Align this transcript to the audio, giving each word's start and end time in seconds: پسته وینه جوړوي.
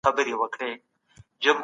پسته 0.03 0.09
وینه 0.25 0.67
جوړوي. 1.43 1.55